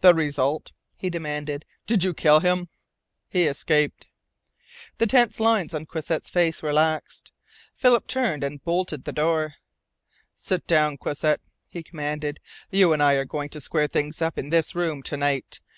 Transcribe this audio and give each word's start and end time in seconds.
"The 0.00 0.14
result?" 0.14 0.72
he 0.96 1.10
demanded. 1.10 1.66
"Did 1.86 2.02
you 2.02 2.14
kill 2.14 2.40
him?" 2.40 2.70
"He 3.28 3.44
escaped." 3.44 4.06
The 4.96 5.06
tense 5.06 5.38
lines 5.38 5.74
on 5.74 5.84
Croisset's 5.84 6.30
face 6.30 6.62
relaxed. 6.62 7.30
Philip 7.74 8.06
turned 8.06 8.42
and 8.42 8.64
bolted 8.64 9.04
the 9.04 9.12
door. 9.12 9.56
"Sit 10.34 10.66
down, 10.66 10.96
Croisset," 10.96 11.42
he 11.68 11.82
commanded. 11.82 12.40
"You 12.70 12.94
and 12.94 13.02
I 13.02 13.16
are 13.16 13.26
going 13.26 13.50
to 13.50 13.60
square 13.60 13.86
things 13.86 14.22
up 14.22 14.38
in 14.38 14.48
this 14.48 14.74
room 14.74 15.02
to 15.02 15.16
night. 15.18 15.60